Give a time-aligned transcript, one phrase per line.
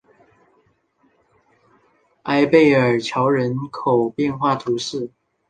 [2.23, 5.11] 埃贝尔桥人口变化图示